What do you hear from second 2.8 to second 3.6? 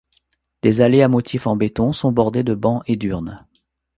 et d'urnes.